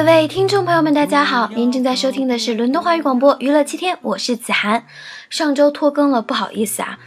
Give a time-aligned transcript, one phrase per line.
[0.00, 4.86] 各位听众朋友们，大家好，您正在收听的是伦敦华语广播娱乐七天，我是子涵。
[5.28, 6.98] 上周拖更了，不好意思啊。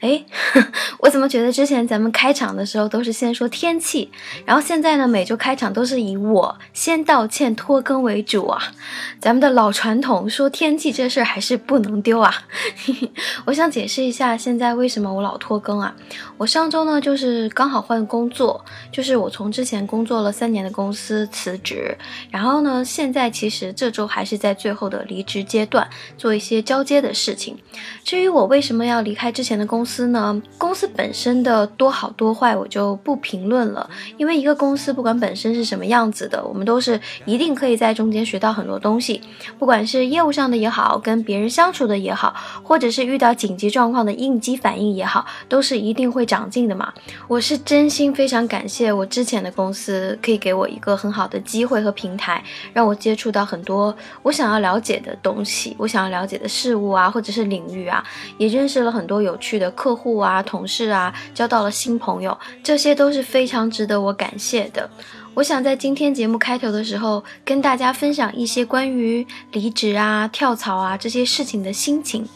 [0.00, 0.24] 哎，
[1.00, 4.10] 我怎么觉得之前咱们开场的时候都是先说天气，
[4.46, 8.62] 然后现在呢，每周开场都是以我先道歉拖更为主啊？
[9.20, 12.32] 咱们的老传统说天气这事儿还是不能丢啊！
[13.46, 15.92] 我想解释一下，现在为什么我老拖更啊？
[16.36, 21.98] 我上周呢，就是刚好换工作，就是我从之前工作了三年的公司辞职，
[22.30, 27.58] 然后呢，现在其实这周还是在最后的离职阶段，做一些交接的事情。
[28.04, 30.40] 至于我为什么要离开之前的公司，司呢？
[30.58, 33.88] 公司本身的多好多坏，我就不评论了。
[34.18, 39.22] 因为一个公司不管本身是什么样子的，我们都是一定可以在中间学到很多东西。
[39.58, 46.92] 不管是业务上的也好，跟别人相处的也好，或者是遇到紧急状况的应激反应也好，都是一定会长进的嘛。
[47.26, 58.04] 我是真心非常感谢我之前的公司，可以给我一个很好的机会和平台，让我接触到很多我想要了解的东西，我想要了解的事物啊，或者是领域啊，
[58.36, 59.72] 也认识了很多有趣的。
[59.78, 64.90] 客户啊，同事啊，交到了新朋友，这些都是非常值得我感谢的。
[65.34, 72.26] 我想在今天节目开头的时候，跟大家分享一些关于离职啊、跳槽啊这些事情的心情。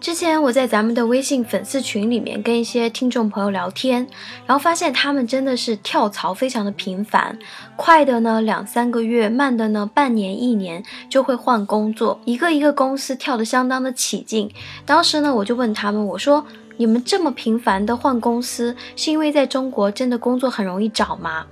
[0.00, 4.06] 之前我在咱们的微信粉丝群里面跟一些听众朋友聊天，
[4.46, 7.36] 然后发现他们真的是跳槽非常的频繁，
[7.74, 14.48] 快的呢两三个月，慢的呢半年一年就会换工作，一个一个公司跳得相当的起劲。
[14.86, 16.46] 当时呢我就问他们，我说。
[16.76, 21.46] 你们这么频繁的换公司，是因为在中国真的工作很容易找吗？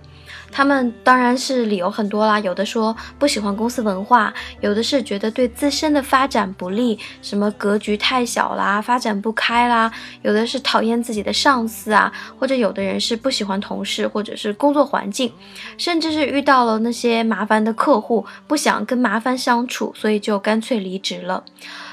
[0.53, 15.33] 他们当然是理由很多啦，有的说不喜欢公司文化，有的是觉得对自身的发展不利，什么格局太小啦，发展不开啦，有的是讨厌自己的上司啊，或者有的人是不喜欢同事，或者是工作环境，
[15.79, 21.45] 甚至是遇到了那些麻烦的客户，不想跟麻烦相处，所以就干脆离职了。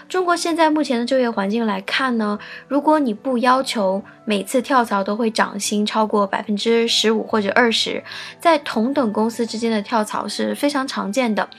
[0.10, 8.04] 中国现在目前的就业环境来看呢，如果你不要求每次跳槽都会涨薪超过百分之十五或者二十，
[8.40, 11.50] 在同等公司之间的跳槽是非常常见的。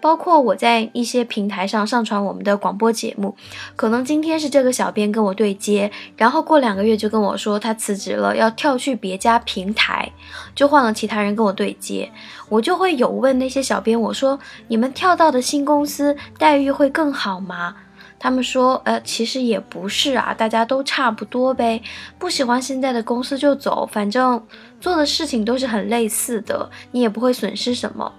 [0.00, 3.36] 包括我在一些平台上上传我们的广播节目，
[3.76, 10.10] 可能今天是这个小编跟我对接，然后过两个月就跟我说他辞职了，要跳去别家平台，
[10.54, 12.10] 就换了其他人跟我对接，
[12.48, 14.38] 我就会有问那些小编，我说
[14.68, 17.76] 你们跳到的新公司待遇会更好吗？
[18.22, 21.82] 他们说，呃，其实也不是啊，大家都差不多呗。
[22.18, 24.46] 不喜欢现在的公司就走，反正
[24.78, 28.12] 做的事情都是很类似的，你也不会损失什么。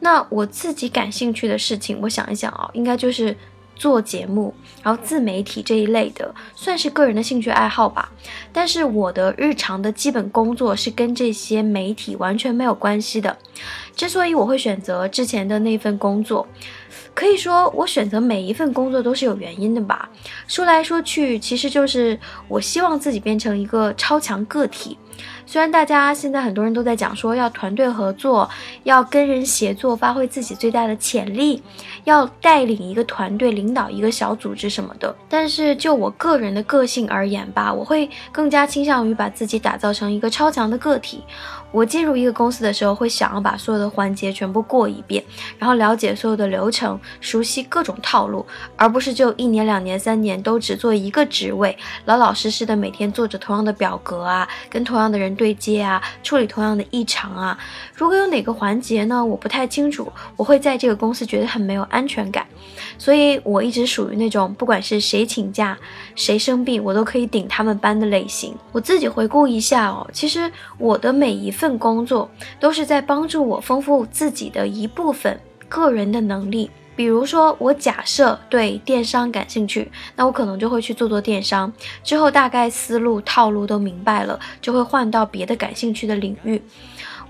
[0.00, 3.34] 那我自己感兴趣的事情，我想一想啊，应该就是
[3.74, 8.12] 做节目，然后自媒体这一类的，算是个人的兴趣爱好吧。
[8.52, 13.38] 但是我的日常的基本工作是跟这些媒体完全没有关系的。
[13.96, 16.46] 之所以我会选择之前的那份工作。
[17.14, 20.08] 可以说，我选择每一份工作都是有原因的吧。
[20.46, 24.98] 说来说去，其实就是我希望自己变成一个超强个体。
[25.44, 28.48] 虽然大家现在很多人都在讲说要团队合作，
[28.84, 31.62] 要跟人协作，发挥自己最大的潜力，
[32.04, 41.22] 要带领一个团队、领导一个小组织什么的，但是就我个人的个性而言吧，我会更加倾向于把自己打造成一个超强的个体。
[41.72, 45.24] 我进入一个公司的时候，会想要把所有的环节全部过一遍，
[45.58, 48.46] 然后了解所有的流程，熟悉各种套路，
[48.76, 57.58] 而不是就一年、两年、三年都只做一个职位，老老实实的每天做着同样的表格啊，跟同样的人对接啊，处理同样的异常啊。
[57.94, 62.46] 如果有哪个环节呢，我不太清楚，我会在这个公司觉得很没有安全感。
[62.96, 65.76] 所以我一直属于那种不管是谁请假、
[66.14, 68.54] 谁生病，我都可以顶他们班的类型。
[68.70, 70.48] 我自己回顾一下哦，其实
[70.78, 71.72] 我的每一份。
[71.82, 72.30] 工作
[72.60, 76.70] 都是在帮助我丰富自己的一部分个人的能力。
[76.94, 81.72] 比如说，我假设对电商感兴趣，那我可能就会去做做电商。
[82.04, 86.62] 之后大概思路套路都明白了，就会换到别的感兴趣的领域。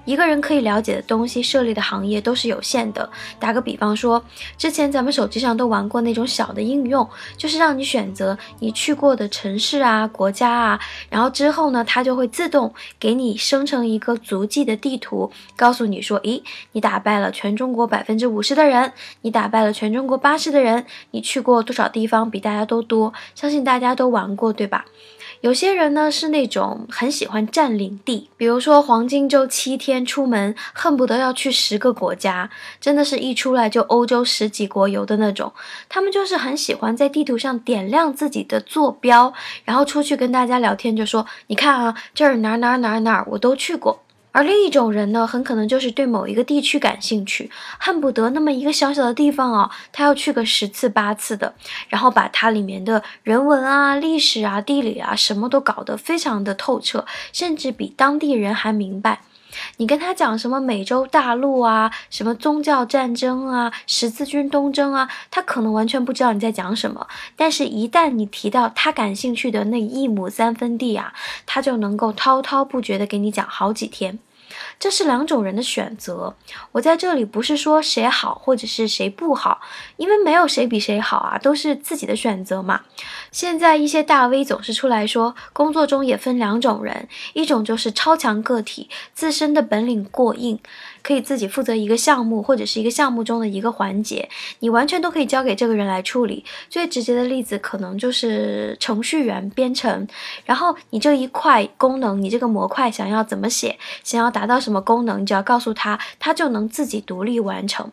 [0.05, 3.09] 一个人可以了解的东西，涉猎的行业都是有限的。
[3.39, 4.23] 打个比方说，
[4.59, 23.13] 之前咱们手机上都玩过那种小的应用，就是让你选择你去过的城市啊、国家啊，然后之后呢，它就会自动给你生成一个足迹的地图，告诉你说，咦，你打败了全中国百分之五十的人，你打败了全中国八十的人，你去过多少地方比大家都多？
[23.35, 24.85] 相信大家都玩过，对吧？
[25.43, 32.49] 有些人呢是那种很喜欢占领地，比如说黄金周七天出门，恨不得要去十个国家，
[32.81, 35.53] 真的是一出来就欧洲十几国游的那种。
[35.89, 39.33] 他们就是很喜欢在地图上点亮自己的坐标，
[39.65, 44.01] 然后出去跟大家聊天，就说：“你看啊，这儿哪儿哪儿哪儿哪儿我都去过。”
[44.33, 51.55] 而另一种人呢，很可能就是对某一个地区感兴趣，恨不得那么一个小小的地方哦，他要去个十次八次的，
[51.89, 59.21] 然后把它里面的人文啊、历史啊、地理啊，什么都搞得非常的透彻，甚至比当地人还明白。
[59.77, 67.07] 你跟他讲什么美洲大陆啊，什么宗教战争啊，十字军东征啊，他可能完全不知道你在讲什么。
[67.37, 71.13] 但是，一旦你提到他感兴趣的那一亩三分地啊，
[71.47, 74.19] 他就能够滔滔不绝的给你讲好几天。
[74.79, 76.37] 这是两种人的选择。
[76.73, 79.61] 我在这里不是说谁好或者是谁不好，
[79.97, 82.83] 因为没有谁比谁好啊，都是自己的选择嘛。
[83.31, 90.59] 现在一些大 V 总是出来说，工作中也分两种人，一种就是超强个体，自身的本领过硬。
[91.03, 94.29] 可以自己负责一个项目或者是一个项目中的一个环节，
[94.61, 96.45] 你完全都可以交给这个人来处理。
[96.71, 100.07] 最直接的例子可能就是程序员编程，
[100.45, 107.91] 然后你这一块功能，你这个模块想要怎么写，想要达到什么功能，你只要告诉他，他就能自己独立完成。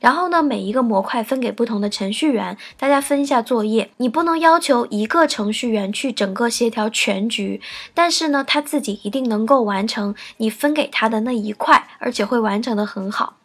[0.00, 3.90] 然后呢，每一个模块分给不同的程序员，大家分一下作业。
[3.96, 7.60] 你不能要求一个程序员去整个协调全局，
[7.94, 13.36] 但是呢，他自己一定能够完成你分给他的那一块，而且会完成的很好。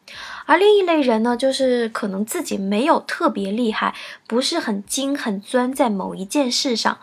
[0.45, 3.95] 而另一类人呢，就是可能自己没有特别厉害，
[4.27, 6.97] 不是很精很钻在某一件事上。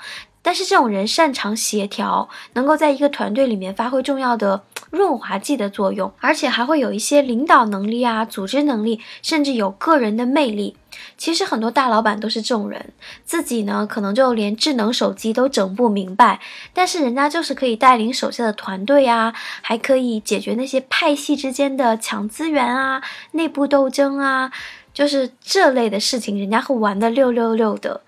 [0.48, 10.74] 但是这种人擅长协调，能够在一个团队里面发挥重要的润滑剂的作用，而且还会有一些领导能力啊、组织能力，甚至有个人的魅力。
[11.18, 12.94] 其实很多大老板都是这种人，
[13.26, 16.40] 自己呢可能就连智能手机都整不明白，
[16.72, 23.02] 但是人家就是可以带领手下的团队啊，还可以解决那些派系之间的抢资源啊、
[23.32, 24.50] 内部斗争啊，
[24.94, 28.00] 就是这类的事情，人家会玩的六六六的。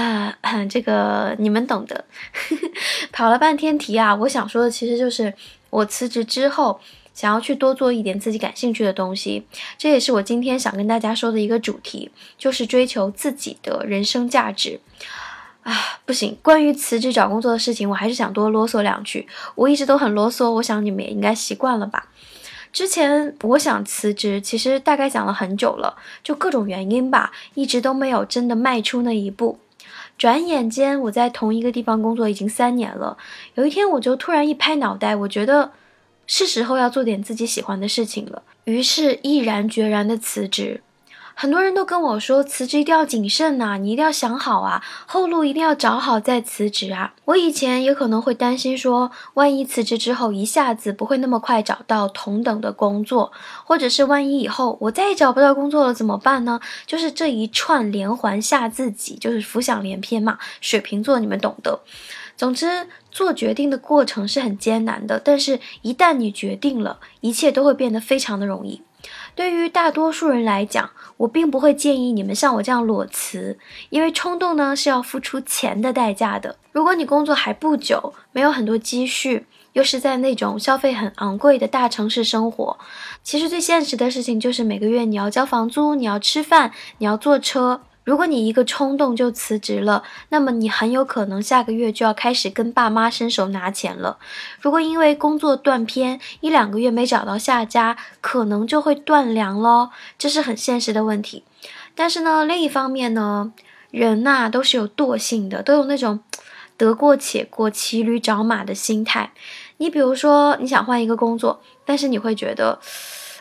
[0.00, 2.04] 啊，这个你们懂的。
[3.12, 5.32] 跑了半天题啊，我想说的其实就是
[5.70, 6.80] 我辞职之后
[7.12, 9.46] 想要去多做一点自己感兴趣的东西，
[9.78, 14.80] 这也是我今天想跟大家说的一个主题，就是追求自己的人生价值。
[15.62, 15.72] 啊，
[16.04, 19.26] 不行，关于辞职找工作的事情，我还是想多啰嗦两句。
[19.54, 22.08] 我一直都很啰嗦，我想你们也应该习惯了吧。
[22.72, 29.60] 之前我想辞职，其实大概讲了很久了，就各种原因吧，一直都没有真的迈出那一步。
[30.16, 33.18] 转眼间，我在同一个地方工作已经三年了。
[33.54, 35.72] 有一天，我就突然一拍脑袋，我觉得
[36.26, 40.80] 是时候要做点自己喜欢的事情了，于是毅然决然的辞职。
[41.36, 47.12] 很多人都跟我说，辞职一定要谨慎呐，你一定要想好啊，后路一定要找好再辞职啊。
[47.24, 53.32] 我以前也可能会担心说，万一辞职之后一下子不会那么快找到同等的工作，
[53.64, 56.60] 或者是万一以后我再也找不到工作了怎么办呢？
[56.86, 60.38] 就是这一串连环吓自己，就是浮想联翩嘛。
[60.60, 61.80] 水瓶座，你们懂得。
[62.36, 68.82] 总之，做决定的过程是很艰难的，但是一旦你决定了，一切都会变得非常的容易。
[69.34, 73.58] 对于大多数人来讲，我并不会建议你们像我这样裸辞，
[73.90, 76.56] 因为冲动呢是要付出钱的代价的。
[76.72, 82.78] 如果你工作还不久，没有很多积蓄，又是在那种消费很昂贵的大城市生活，
[83.22, 87.80] 其实最现实的事情就是每个月你要交房租，你要吃饭，你要坐车。
[88.04, 94.18] 如果你一个冲动就辞职了，那么你很有可能下个月就要开始跟爸妈伸手拿钱了。
[94.60, 99.88] 如果因为工作断片，一两个月没找到下家，可能就会断粮喽。
[100.18, 101.44] 这是很现实的问题。
[101.94, 103.52] 但是呢，另一方面呢，
[103.90, 106.20] 人呐都是有惰性的，都有那种
[106.76, 109.32] 得过且过、骑驴找马的心态。
[109.78, 112.78] 你比如说，你想换一个工作，但是你会觉得。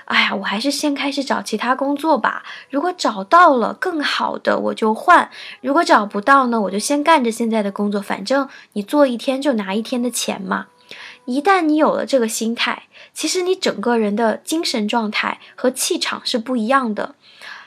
[0.06, 2.44] 哎呀，我还是先开始找其他工作吧。
[2.70, 5.30] 如果找到了更好的，我就换；
[5.62, 8.02] 如果找不到呢，我就先干着现在的工作。
[8.02, 10.68] 反正你做一天就拿一天的钱嘛。
[11.26, 12.84] 一旦你有了这个心态，
[13.14, 17.16] 其实你整个人的精神状态和气场是不一样的。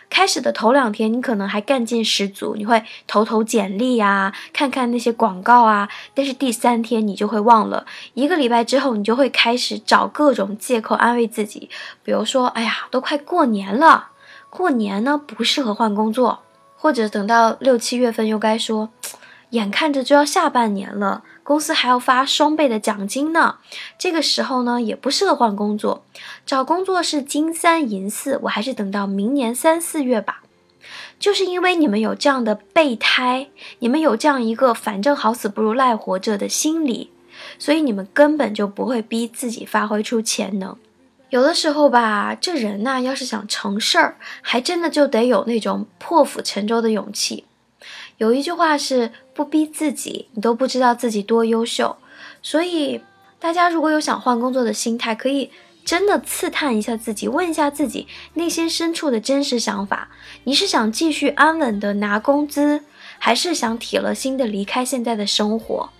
[0.08, 5.88] 开始的头两天，你可能还干劲十足，你会投投简历啊，看看那些广告啊。
[6.14, 7.84] 但是第三天你就会忘了，
[8.14, 11.68] 一个礼拜之后，你就会开始找各种借口安慰自己，
[12.02, 14.08] 比如说，哎呀，都快过年了，
[14.48, 16.40] 过年呢不适合换工作，
[16.76, 18.90] 或者等到六七月份又该说，
[19.50, 21.22] 眼看着就要下半年了。
[21.46, 23.58] 公司还要发双倍的奖金呢，
[23.96, 26.04] 这个时候呢也不适合换工作，
[26.44, 30.42] 找工作是金三银四，我还是等到明年三四月吧。
[31.20, 33.46] 就是因为你们有这样的备胎，
[33.78, 37.12] 你们有这样一个反正好死不如赖活着的心理，
[37.60, 40.76] 所以你们根本就不会逼自己发挥出潜能。
[41.30, 47.44] 有的时候吧，这人呐，要是想成事儿，还真的就得有那种破釜沉舟的勇气。
[48.18, 51.96] 有一句话是不逼自己，你都不知道自己多优秀。
[52.42, 53.02] 所以
[53.38, 55.50] 大家如果有想换工作的心态，可以
[55.84, 60.08] 真的刺探一下自己，问一下自己内心深处的真实想法。
[60.44, 62.82] 你是想继续安稳的拿工资，
[63.18, 65.90] 还是想铁了心的离开现在的生活？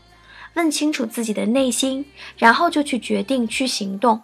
[0.54, 2.06] 问清楚自己的内心，
[2.38, 4.22] 然后就去决定去行动。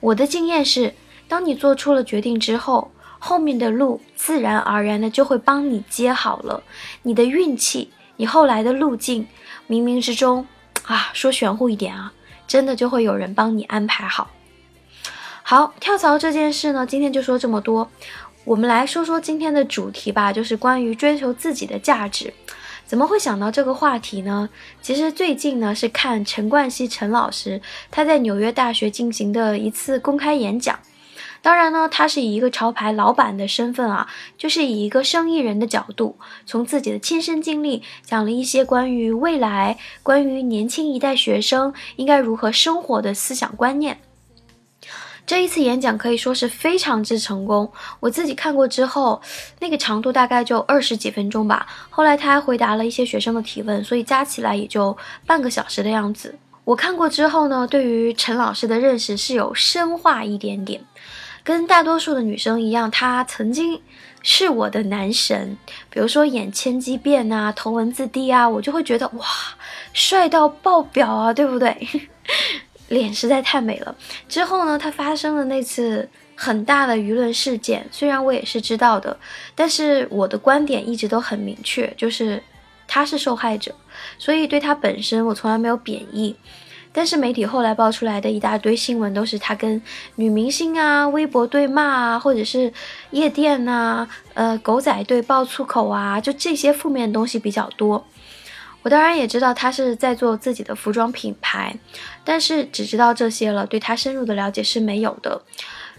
[0.00, 0.94] 我的经验是，
[1.28, 6.62] 当你做出了决定之后，后面的路自然而然的就会帮你接好了。
[7.02, 9.26] 你的运气，你后来的路径，
[9.68, 10.46] 冥冥之中
[10.82, 12.12] 啊，说玄乎一点啊，
[12.48, 14.30] 真的就会有人帮你安排好。
[15.42, 17.90] 好，跳槽这件事呢，今天就说这么多。
[18.44, 22.34] 我们来说说今天的主题吧，就是关于追求自己的价值。
[22.84, 24.48] 怎么会想到这个话题呢？
[24.82, 27.60] 其实最近呢是看陈冠希陈老师
[27.90, 30.78] 他在纽约大学进行的一次公开演讲。
[31.40, 44.00] 当然呢，他是以一个潮牌老板的身份啊，就是以一个生意人的角度，从自己的亲身经历讲了一些关于未来、关于年轻一代学生应该如何生活的思想观念。
[45.26, 47.70] 这一次演讲可以说是非常之成功。
[48.00, 49.20] 我自己看过之后，
[49.60, 51.66] 那个长度大概就二十几分钟吧。
[51.90, 56.38] 后来他还回答了一些学生的提问，所以加起来也就半个小时的样子。
[56.64, 60.82] 我看过之后呢，对于陈老师的认识是有深化一点点。
[61.48, 63.80] 跟大多数的女生一样，他曾经
[64.22, 65.56] 是我的男神。
[65.88, 69.26] 比如说演千机变啊、头文字 D 啊，我就会觉得哇，
[69.94, 71.88] 帅到爆表啊，对不对？
[72.88, 73.96] 脸实在太美了。
[74.28, 79.18] 之后呢，他发生了那次很大的舆论事件，虽然我也是知道的，
[79.54, 82.42] 但是我的观点一直都很明确，就是
[82.86, 83.74] 他是受害者，
[84.18, 86.36] 所以对他本身我从来没有贬义。
[86.98, 89.80] 但是媒体后来爆出来的一大堆新闻，都是他跟
[90.16, 92.72] 女明星啊、微博对骂啊，或者是
[93.12, 98.04] 夜店呐、呃狗仔队爆粗口啊，就这些负面东西比较多。
[98.82, 101.72] 我当然也知道他是在做自己的服装品牌，
[102.24, 105.40] 但是只知道这些了，对他深入的了解是没有的。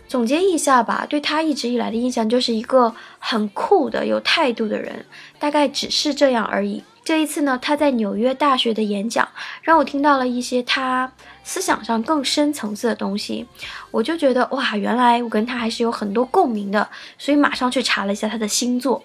[0.09, 5.05] 总结一下吧，对他一直以来的印象就是一个很酷的、有态度的人，
[5.39, 6.83] 大概只是这样而已。
[7.09, 9.27] 这一次呢，他在纽约大学的演讲，
[9.63, 11.11] 让我听到了一些他
[11.43, 13.47] 思想上更深层次的东西，
[13.89, 16.87] 我就觉得哇，原来我跟他还是有很多共鸣的，
[17.17, 19.03] 所以马上去查了一下他的星座。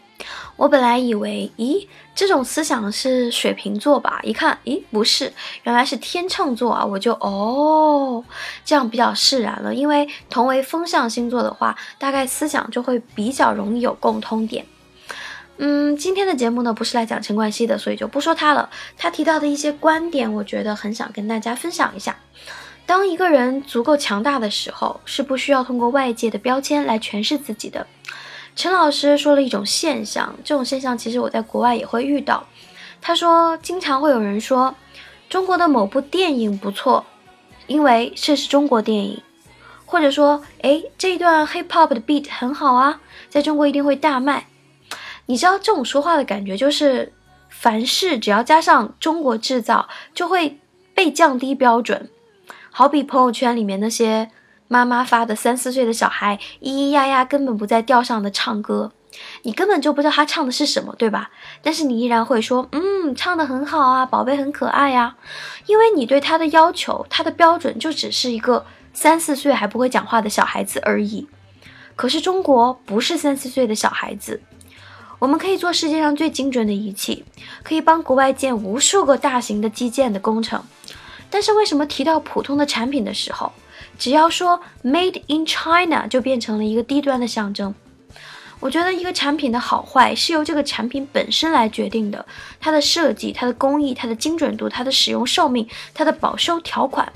[0.56, 4.20] 我本来以为，咦，这种思想是水瓶座吧？
[4.23, 5.32] 一看，咦，不是，
[5.62, 6.84] 原来是天秤座啊！
[6.84, 8.23] 我就哦，
[8.66, 14.66] 这样比较释然了，因为同为风象星座的话，大概思想就会比较容易有共通点。
[15.56, 18.68] 嗯，今天的节目呢不是来讲陈冠希的，所以就不说他了。
[18.96, 22.16] 他提到的一些观点，我觉得很想跟大家分享一下。
[22.87, 27.87] 当一个人足够强大的时候，是不需要通过外界的标签来诠释自己的。
[28.56, 32.46] 陈老师说了一种现象，这种现象其实我在国外也会遇到。
[33.00, 34.75] 他说，经常会有人说
[35.28, 37.04] 中国的某部电影不错，
[37.66, 39.23] 因为这是中国电影，
[39.87, 44.46] 或者说，哎，这一段 hip hop 的 beat 很好啊，在中国一定会大卖。
[45.26, 47.12] 你知道这种说话的感觉，就是
[47.49, 50.59] 凡事只要加上“中国制造”，就会
[50.95, 52.11] 被降低标准。
[52.71, 54.31] 好比朋友圈里面那些
[54.69, 58.93] 妈妈发的三四岁的小孩咿咿呀呀，根本不在调上的唱歌，
[59.43, 61.31] 你根本就不知道他唱的是什么，对吧？
[61.62, 65.16] 但是你依然会说：“嗯，唱的很好啊，宝贝很可爱呀。”
[65.66, 71.28] 因为你对他的要求，他的标准就只是一个三四岁还不会讲话的小孩子而已。
[71.97, 74.43] 可是中国不是三四岁的小孩子。
[75.25, 77.25] 我们可以做世界上最精准的仪器，
[77.62, 80.62] 可以帮国外建无数个大型的基建的工程，
[81.31, 83.50] 但是为什么提到普通的产品的时候，
[83.99, 87.75] 只要说 Made in China 就变成了一个低端的象征？
[88.61, 92.26] 我觉得一个产品的好坏是由这个产品本身来决定的，
[92.61, 97.11] 它的设计、它的工艺、它的精准度、它的使用寿命、它的保修条款，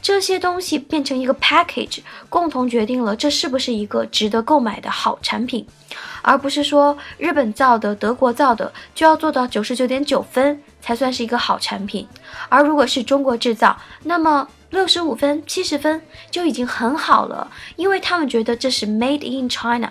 [0.00, 5.66] 这些东西变成一个 package，共同决定了这是不是一个值得购买的好产品。
[6.20, 12.06] 而不是说日本造的、德国造的就要做到九十九点九分才算是一个好产品，
[12.48, 19.90] 而如果是中国制造，那么六十五分、七十分就已经很好了，因为他们觉得这是 Made in China，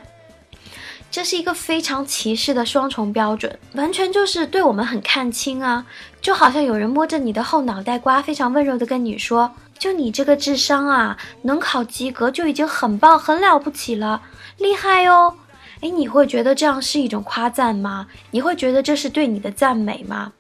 [1.10, 5.86] 这是一个非常歧视的双重标准，完全就是对我们很看轻啊！
[6.22, 14.22] 就好像有人摸着你的后脑袋瓜，非常温柔的跟你说：“就你这个智商啊，能考及格就已经很棒、很了不起了，
[14.58, 15.36] 厉害哦。”
[15.82, 18.08] 哎，你会觉得这样是一种夸赞吗？
[18.32, 20.34] 你会觉得这是对你的赞美吗？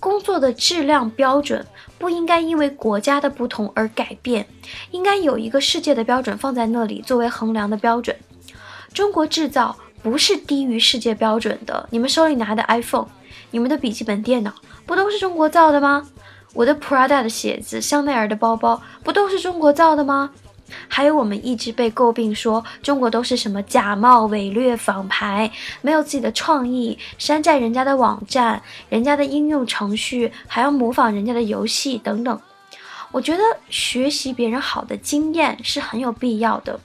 [0.00, 1.64] 工作的质量标准
[1.96, 4.46] 不应该因为国家的不同而改变，
[4.90, 8.14] 应该有一个世界的标准放在那里作为衡量的标准。
[8.92, 11.88] 中国制造不是低于世界标准的。
[11.90, 13.06] 你们手里拿的 iPhone，
[13.52, 14.52] 你们的笔记本电脑
[14.84, 16.08] 不都是中国造的吗？
[16.54, 20.30] 我的 Prada 的鞋子、香奈儿的包包，不都是中国造的吗？
[20.88, 25.50] 还有我们一直被诟病说中国都是什么假冒伪劣仿牌，
[25.82, 32.40] 没有自己的创意，山寨人家的网站、人家的应用程序，还要模仿人家的游戏等等。
[33.12, 36.80] 我觉得学习别人好的经验是很有必要的。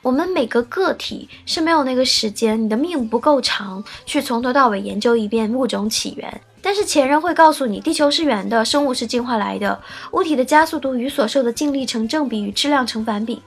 [0.00, 6.40] 我们每个个体是没有那个时间，你的命不够长，去从头到尾研究一遍物种起源。
[6.68, 9.80] 但是前人会告诉你，地球是圆的，生物是进化来的，
[10.12, 13.42] 物体的加速度与所受的静力成正比，与质量成反比。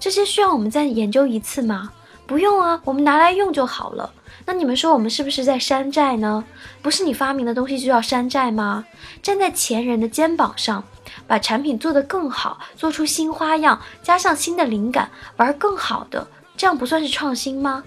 [0.00, 1.92] 这些需要我们再研究一次吗？
[2.26, 4.10] 不用啊，我们拿来用就好了。
[4.46, 6.42] 那你们说我们是不是在山寨呢？
[6.80, 8.86] 不是你发明的东西就要山寨吗？
[9.22, 10.82] 站在前人的肩膀上，
[11.26, 16.26] 把产品做得更好，做出新花样，加上新的灵感，玩更好的，
[16.56, 17.84] 这样不算是创新吗？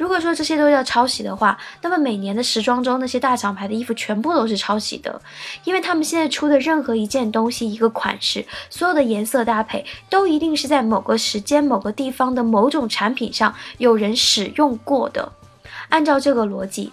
[0.00, 5.20] 如果说这些都叫抄袭的话，那么每年的时装周那些大厂牌的衣服全部都是抄袭的，
[5.64, 15.30] 因为他们现在出的任何一件东西、一个款式，所有的颜色搭配都一定是在某个时间、某个地方的某种产品上有人使用过的。
[15.90, 16.90] 按照这个逻辑，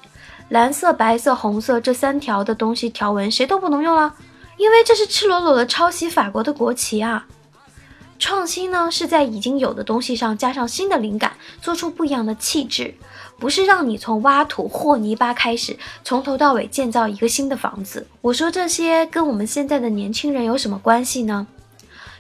[0.50, 4.16] 蓝色、白色、红色这三条的东西条纹谁都不能用了，
[4.58, 7.26] 因为这是赤裸裸的抄袭法国的国旗啊。
[8.20, 12.96] 创新呢，是在已经有的东西上加上新的灵感，做出不一样的气质，
[13.38, 18.08] 不是让你从挖土和泥巴开始，从头到尾建造一个新的房子。
[18.22, 21.46] 我说这些跟我们现在的年轻人有什么关系呢？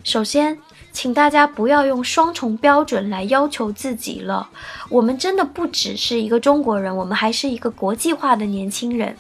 [0.03, 0.59] 首先，
[0.93, 4.49] 请大家不要用双重标准来要求自己了。
[4.89, 9.17] 我们真的不只是一个中国人，我们还是一个国际化的年轻人。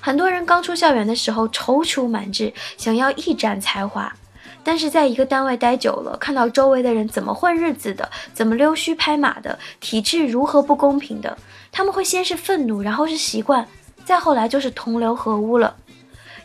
[0.00, 4.14] 很多人刚出校园的时候踌躇满志，想要一展才华。
[4.64, 11.36] 但是在一个单位待久了，看到周围的人怎么混日子的，怎么溜须拍马的，体制如何不公平的，
[11.70, 13.68] 他们会先是愤怒，然后是习惯，
[14.04, 15.76] 再后来就是同流合污了。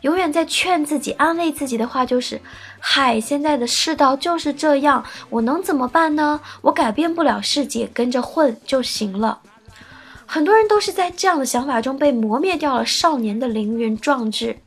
[0.01, 2.39] 永远在劝自己、安慰自己的话就是：
[2.79, 6.39] 嗨，现在的世道就是这样，我能怎么办呢？
[6.61, 9.39] 我改变不了世界，跟着混就行了。
[10.25, 14.57] 很多人都是在这样的想法中被磨灭掉了少年的凌云壮志。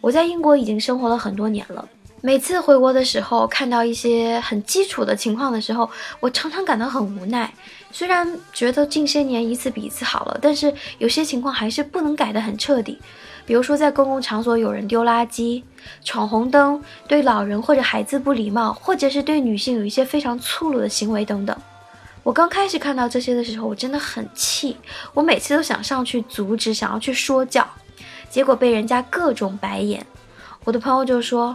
[0.00, 1.88] 我在英国已经生活了很多年了。
[2.26, 7.52] 每次回国的时候，看到一些很基础的情况的时候，我常常感到很无奈。
[7.92, 12.98] 虽然觉得近些年一次比一次好了，但是有些情况还是不能改得很彻底。
[13.44, 15.62] 比如说，在公共场所有人丢垃圾、
[16.02, 21.54] 闯红灯、对老人或者孩子不礼貌，或者是对女性有一些非常粗鲁的行为等等。
[22.22, 24.78] 我刚开始看到这些的时候，我真的很气，
[25.12, 27.68] 我每次都想上去阻止，想要去说教，
[28.30, 30.06] 结果被人家各种白眼。
[30.64, 31.54] 我的朋友就说。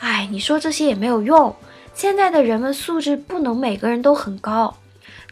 [0.00, 1.54] 哎，你说这些也没有用。
[1.94, 4.76] 现在的人们素质不能每个人都很高，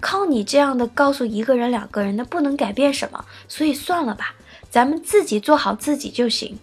[0.00, 3.24] 靠你这样的告诉一个人、两个人，那不能改变什么。
[3.48, 4.34] 所以算了吧，
[4.70, 6.58] 咱们自己做好自己就行。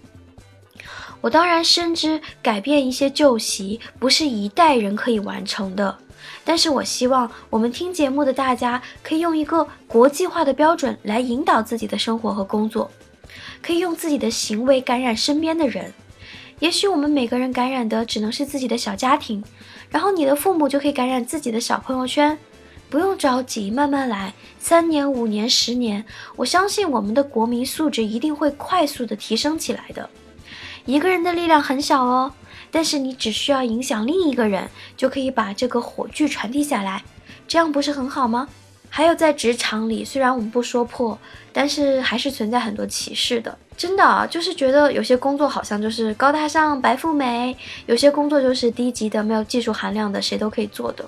[1.22, 5.98] 我当然深知改变一些旧习不是一代人可以完成的，
[6.46, 12.90] 但是我希望我们听节目的大家可以用一个国际化的标准来引导自己的生活和工作，
[13.62, 15.94] 可以用自己的行为感染身边的人。
[16.60, 19.44] 也许我们每个人感染的只能是自己的小家庭，
[19.90, 22.38] 然后你的父母就可以感染自己的小朋友圈。
[22.90, 26.04] 不用着急，慢慢来，三年、五年、十年，
[26.36, 30.10] 我相信我们的国民素质一定会快速的提升起来的。
[30.86, 32.34] 一个人的力量很小哦，
[32.72, 34.68] 但是你只需要影响另一个人，
[34.98, 37.04] 就可以把这个火炬传递下来，
[37.48, 38.50] 这样不是很好吗？
[38.90, 41.16] 还有在职场里，虽然我们不说破，
[41.54, 43.56] 但是还是存在很多歧视的。
[43.80, 51.06] 真的啊，就是觉得有些工作好像就是高大上、白富美，有些工作就是低级的、没有技术含量的，谁都可以做的。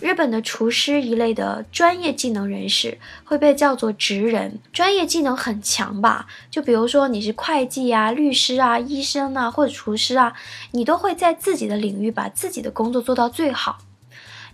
[0.00, 6.26] 日本的厨师一类的专业技能人士会被叫做职人，专业技能很强吧？
[6.50, 10.34] 就比如说你是会计啊、律师啊、医生啊或者厨师啊，
[10.72, 13.78] 你都会在自己的领域把自己的工作做到最好。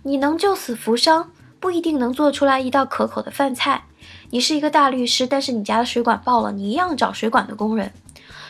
[0.03, 3.85] 你能救死扶伤，不一定能做出来一道可口的饭菜。
[4.31, 7.91] 你是一个大律师，但是你家的水管爆了，你一样找水管的工人。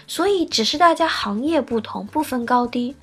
[0.08, 2.96] 所以只是大家行业不同，不分高低，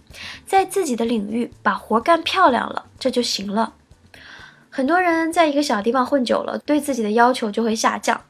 [0.47, 3.73] 在自己的领域把活干漂亮了，这就行了。
[4.71, 8.21] 很多人在一个小地方混久了，对自己的要求就会下降。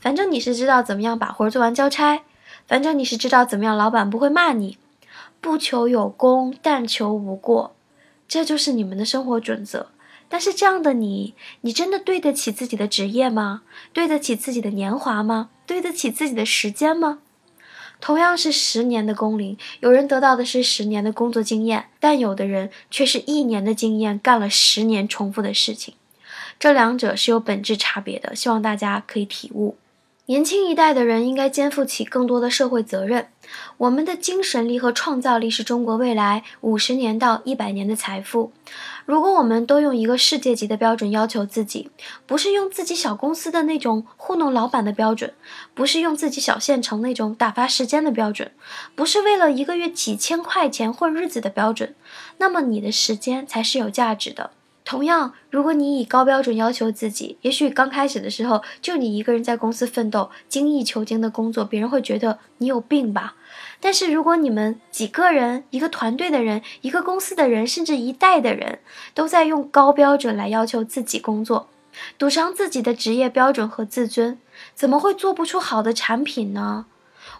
[0.00, 2.22] 反正你是知道怎么样把活做完交差，
[2.66, 4.78] 反正你是知道怎么样老板不会骂你，
[5.40, 7.74] 不求有功，但求无过，
[8.28, 9.88] 这就是你们的生活准则。
[10.28, 13.62] 但是这样的你，你真的对得起自己的职业吗？
[13.92, 15.50] 对得起自己的年华吗？
[15.66, 17.20] 对得起自己的时间吗？
[18.00, 25.94] 同样是十年的工龄，有人得到的是十年的工作经验，但有的人却是一年的经验干了十年重复的事情，
[26.60, 29.76] 这两者是有本质差别的，希望大家可以体悟。
[30.26, 33.28] 年轻一代的人应该肩负起更多的社会责任。
[33.78, 38.52] 我们的精神力和创造力是中国未来五十年到一百年的财富。
[39.08, 41.90] 如果我们都用一个世界级的标准要求自己，
[42.26, 45.32] 不是用自己小公司的那种糊弄老板的标准，
[45.72, 48.52] 不是用自己小县城那种打发时间的标准，
[48.94, 51.94] 不是为了一个月几千块钱混日子的标准，
[52.36, 54.50] 那么你的时间才是有价值的。
[54.88, 63.34] 同样，如果你以高标准要求自己，也许刚开始的时候就你一个人在公司奋斗、精益求精的工作，别人会觉得你有病吧。
[63.80, 68.78] 但是如果你们几个人、一个团队的人、一个公司的人，甚至一代的人
[69.12, 71.68] 都在用高标准来要求自己工作，
[72.16, 74.38] 赌上自己的职业标准和自尊，
[74.74, 76.86] 怎么会做不出好的产品呢？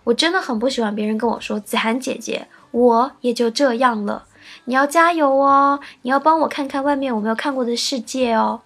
[0.05, 4.27] 我真的很不喜欢别人跟我说：“子涵姐姐，我也就这样了。”
[4.69, 5.81] 你要加油哦！
[6.03, 8.61] 你要帮我看看外面我没有看过的世界哦。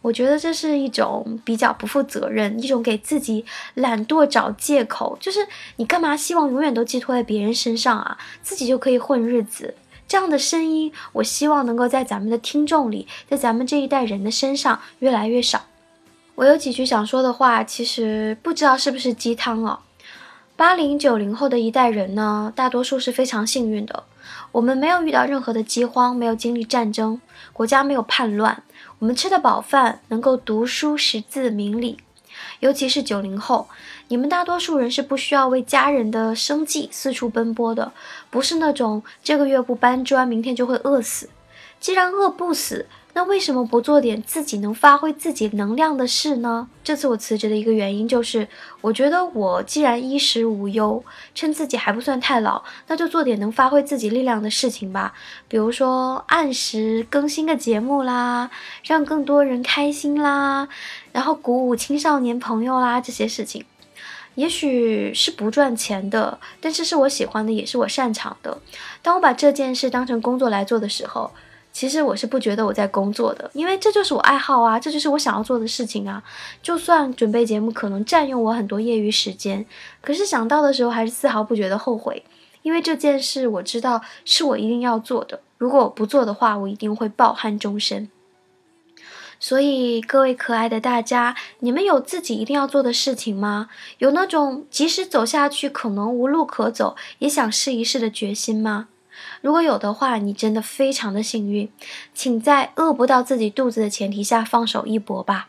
[0.00, 5.18] 我觉得这是一种比较不负责任，一种给自己懒惰找借口。
[5.20, 5.40] 就是
[5.74, 8.16] 你干嘛希望永远都寄托在别人身上啊？
[8.44, 9.74] 自己就可以混日子？
[10.06, 15.62] 这样的声音，我希望能够在咱们的听众里，在咱们这一代人的身上越来越少。
[16.36, 19.80] 我有几句想说的话，其实不知道是不是鸡汤哦。
[20.54, 24.04] 八零九零后的一代人呢，大多数是非常幸运的。
[24.52, 27.20] 我们没有遇到任何的饥荒，没有经历战争，
[27.52, 28.62] 国家没有叛乱，
[28.98, 31.98] 我们吃得饱饭，能够读书识字明理。
[32.60, 33.68] 尤其是九零后，
[34.08, 37.92] 你们大多数人是不需要为家人的生计四处奔波的，
[38.30, 41.28] 不是那种这个月不搬砖，明天就会饿死。
[41.78, 46.68] 既然饿不死，那为什么不做点自己能发挥自己能量的事呢？
[46.84, 48.46] 这次我辞职的一个原因就是，
[48.80, 51.02] 我觉得我既然衣食无忧，
[51.34, 55.12] 趁自己还不算太老，那就做点能发挥自己力量的事情吧。
[55.48, 58.48] 比如说按时更新个节目啦，
[58.84, 60.68] 让更多人开心啦，
[61.10, 63.64] 然后鼓舞青少年朋友啦，这些事情，
[64.36, 68.58] 也许是不赚钱的，但是是我喜欢的，也是我擅长的。
[69.02, 71.32] 当我把这件事当成工作来做的时候。
[71.72, 76.22] 其实我是不觉得我在工作的，因为这就是我爱好啊，这就是我想要做的事情啊。
[76.60, 79.64] 就算准备节目可能占用我很多业余时间，
[80.00, 82.24] 可是想到的时候还是丝毫不觉得后悔，
[82.62, 85.40] 因为这件事我知道是我一定要做的。
[85.58, 88.10] 如果我不做的话，我一定会抱憾终身。
[89.38, 93.70] 所以各位可爱的大家，你们有自己一定要做的事情吗？
[93.96, 98.88] 有那种即使走下去可能无路可走，也想试一试的决心吗？
[99.40, 101.70] 如果有的话，你真的非常的幸运，
[102.14, 105.48] 请在饿不到自己肚子的前提下放手一搏吧。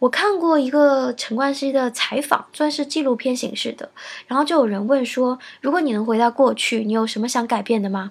[0.00, 3.90] 我看过一个陈冠希的采访，算是纪录片形式的，
[4.26, 8.10] 然后就有人问说：“如果你能回到过去，你有什么想改变的吗？”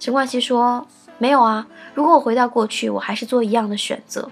[0.00, 4.28] 陈冠希说：“没有啊，如果我回到过去，我还是做一样的选择。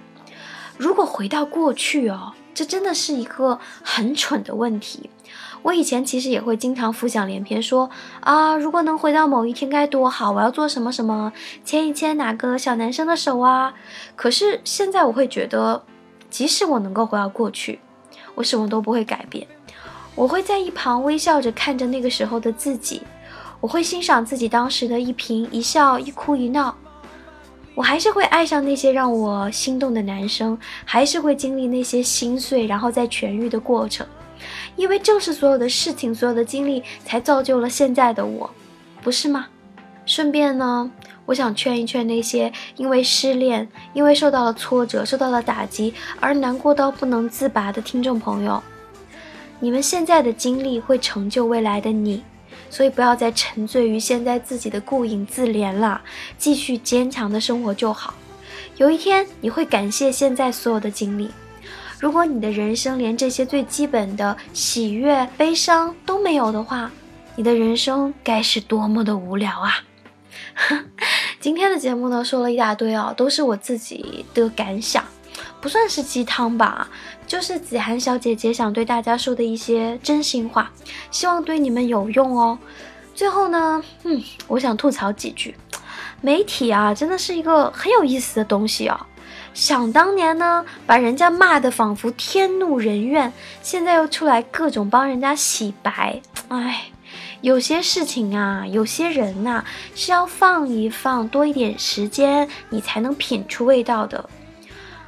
[0.76, 5.08] 如果回到过去哦，这真的是一个很蠢的问题。”
[5.62, 7.90] 我以前其实也会经常浮想联翩，说
[8.20, 11.32] 啊，如果能回到某一天该多好，我要做什么什么，
[11.64, 13.74] 牵一牵哪个小男生的手啊。
[14.16, 15.82] 可是现在我会觉得，
[16.30, 17.80] 即使我能够回到过去，
[18.34, 19.46] 我什么都不会改变。
[20.14, 23.02] 我会在一旁微笑着看着那个时候的自己，
[23.60, 26.74] 我会欣赏自己当时的一颦一笑、一哭一闹。
[27.74, 34.04] 我还是会爱上那些让我心动的男生，还是会经历那些心碎然后再痊愈的过程。
[34.78, 38.48] 因为正是所有的事情，所有的经历，才造就了现在的我，
[39.02, 39.48] 不是吗？
[40.06, 40.90] 顺便呢，
[41.26, 48.62] 我想劝一劝那些因为失恋、因为受到了挫折、受到了打击而难过到不能自拔的听众朋友，
[49.58, 52.22] 你们现在的经历会成就未来的你，
[52.70, 56.00] 所以不要再沉醉于现在自己的顾影自怜了，
[56.38, 58.14] 继续坚强的生活就好。
[58.76, 61.28] 有一天，你会感谢现在所有的经历。
[62.00, 66.90] 如果你的人生连这些最基本的喜悦、悲伤都没有的话，
[67.34, 69.72] 你的人生该是多么的无聊啊！
[71.40, 75.04] 今天的节目呢，说了一大堆啊，都是我自己的感想，
[75.61, 76.88] 不算是鸡汤吧，
[77.26, 80.70] 就是子涵小姐姐想对大家说的一些真心话，
[81.11, 82.56] 希望对你们有用哦。
[83.12, 85.56] 最后呢，嗯，我想吐槽几句，
[86.20, 89.06] 媒体啊，真的是一个很有意思的东西哦。
[89.54, 93.32] 想当年呢，把人家骂得仿佛天怒人怨，
[93.62, 96.20] 现在又出来各种帮人家洗白。
[96.48, 96.90] 哎，
[97.40, 104.28] 有些事情啊，有些人呐，是要放一放，多一点时间，你才能品出味道的。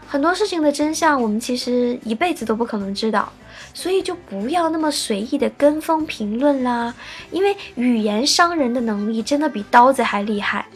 [0.08, 3.32] 很多事情的真相，我们其实一辈子都不可能知道，
[3.72, 6.92] 所以就不要那么随意的跟风评论啦。
[7.30, 10.66] 因为语言伤人的能力，真的比刀子还厉害。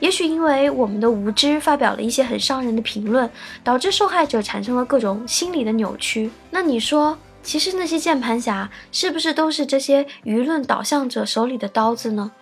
[0.00, 3.30] 也许因为我们的无知，发表了一些很伤人的评论，
[3.62, 6.30] 导致受害者产生了各种心理的扭曲。
[6.50, 12.32] 那你说其实那些键盘侠是不是都是这些舆论导向者手里的刀子呢？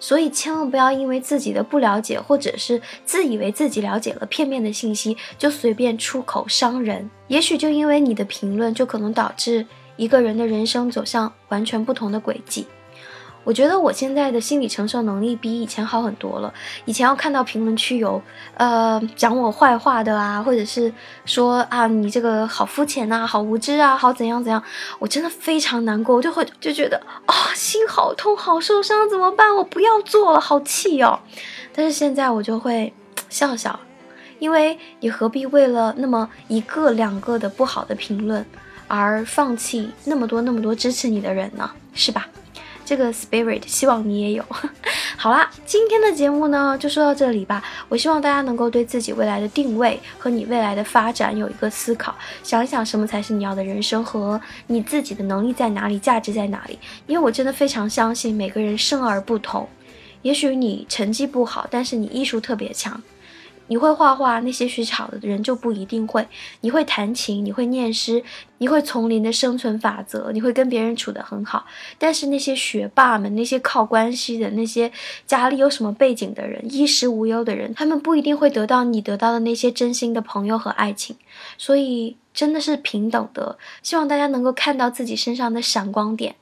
[0.00, 7.08] 所以千万不要因为自己的不了解，或者是自以为自己了解了片面的信息，就随便出口伤人。
[7.28, 9.64] 也许就因为你的评论，就可能导致
[9.96, 12.66] 一个人的人生走向完全不同的轨迹。
[13.44, 16.52] 我觉得我现在的心理承受能力比以前好很多了。
[16.84, 18.22] 以前要看到评论区有，
[18.54, 20.92] 呃，讲我坏话的啊，或者是
[21.24, 24.62] 说啊，你这个好肤浅呐，好无知啊，好怎样怎样，
[24.98, 29.54] 我真的非常难过，我就会就觉得啊，心好痛，好受伤，怎么办？
[29.56, 31.18] 我不要做了，好气哦。
[31.74, 32.92] 但是现在我就会
[33.28, 33.78] 笑笑，
[34.38, 38.44] 因为你何必为了那么一个两个的不好的评论
[38.86, 41.68] 而放弃那么多那么多支持你的人呢？
[41.92, 42.28] 是吧？
[42.84, 44.44] 这个 spirit，希望你也有。
[45.16, 47.62] 好啦，今天的节目呢就说到这里吧。
[47.88, 56.78] 我希望大家能够对自己未来的定位和你未来的发展有一个思考，想一想什么才是你要的人生和你自己的能力在哪里，价值在哪里。
[57.06, 59.68] 因为我真的非常相信每个人生而不同，
[60.22, 63.00] 也许你成绩不好，但是你艺术特别强。
[63.68, 66.26] 你会画画，那些学巧的人就不一定会。
[66.60, 68.22] 你会弹琴，你会念诗，
[68.58, 71.64] 你会丛林的生存法则，你会跟别人处得很好。
[71.98, 74.92] 但是那些学霸们，那些靠关系的，那些
[75.26, 81.16] 家里有什么背景的人，衣食无忧的人，他们不一定会得到你得到的那些真心的朋友和爱情。
[81.56, 86.36] 所以真的是平等的，希望大家能够看到自己身上的闪光点。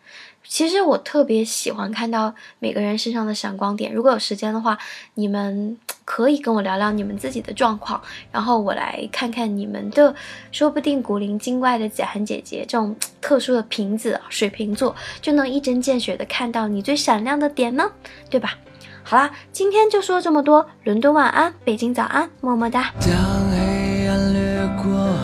[0.46, 3.92] 其实我特别喜欢看到每个人身上的闪光点。
[3.92, 4.76] 如果有时间的话，
[5.14, 8.00] 你们可以跟我聊聊你们自己的状况，
[8.32, 10.14] 然后我来看看你们的，
[10.50, 17.92] 说不定古灵精怪的子涵姐姐这种特殊的瓶子水瓶座就能一针见血的看到你最闪亮的点呢，
[18.28, 18.58] 对吧？
[19.04, 20.68] 好啦，今天就说这么多。
[20.84, 22.92] 伦敦晚安，北京早安，么么哒。
[23.00, 23.10] 当
[23.50, 25.16] 黑暗掠过，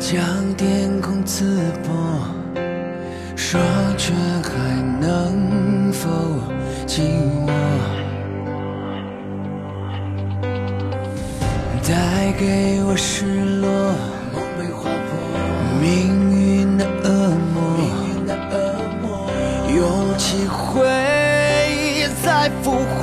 [0.00, 1.44] 将天空刺
[1.82, 2.37] 破。
[3.50, 3.58] 说
[3.96, 4.50] 却还
[5.00, 6.06] 能否
[6.86, 7.02] 紧
[7.46, 7.48] 握？
[11.82, 11.94] 带
[12.38, 13.24] 给我失
[13.62, 13.70] 落，
[14.34, 14.90] 梦被划破，
[15.80, 15.88] 命
[16.30, 17.08] 运的恶
[17.54, 17.56] 魔，
[19.74, 19.80] 勇
[20.18, 20.84] 气会
[22.22, 23.02] 再复活。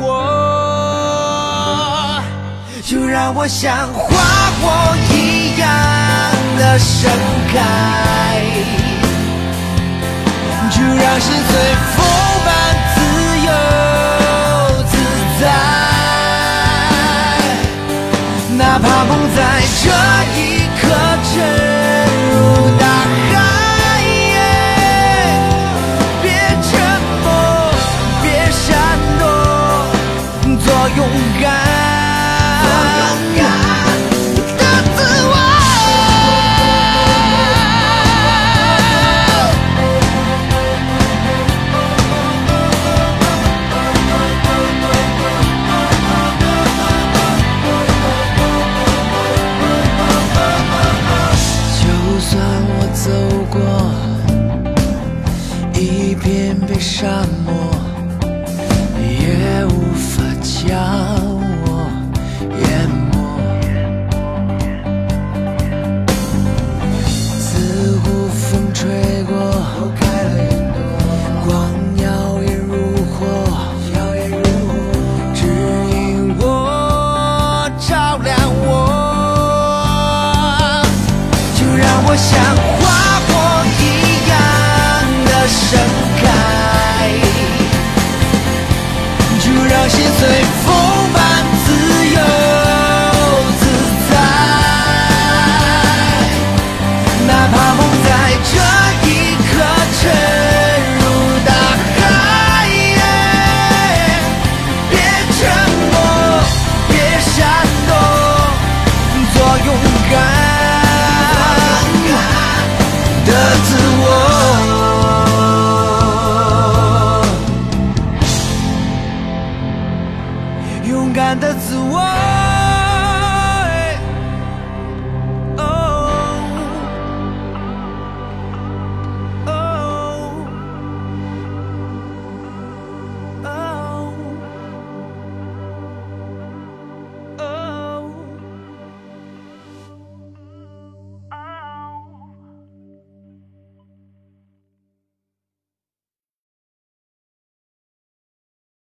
[2.84, 4.13] 就让我像花
[4.62, 5.67] 火一样
[6.60, 7.10] 的盛
[7.51, 8.14] 开。
[11.08, 11.54] 让心随
[11.96, 12.04] 风
[12.46, 12.48] 般
[12.96, 12.98] 自
[13.46, 13.50] 由
[14.89, 14.94] 自
[15.39, 15.44] 在，
[18.58, 19.38] 哪怕梦在
[19.84, 19.86] 这
[20.36, 20.41] 一
[20.82, 20.84] 刻
[21.30, 21.34] 沉
[22.32, 22.36] 入
[22.80, 22.84] 大
[23.30, 23.34] 海，
[26.24, 26.26] 别
[26.63, 26.74] 沉
[27.24, 27.26] 默，
[28.24, 28.65] 别闪
[29.20, 29.24] 躲，
[30.65, 31.00] 做勇
[31.39, 31.64] 敢。